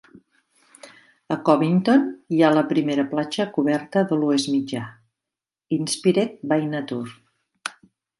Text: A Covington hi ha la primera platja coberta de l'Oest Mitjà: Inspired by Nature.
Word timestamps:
A 1.33 1.35
Covington 1.49 2.07
hi 2.35 2.39
ha 2.41 2.49
la 2.55 2.63
primera 2.71 3.05
platja 3.11 3.45
coberta 3.57 4.03
de 4.13 4.17
l'Oest 4.21 4.49
Mitjà: 4.55 4.81
Inspired 5.77 6.33
by 6.53 6.59
Nature. 6.71 7.15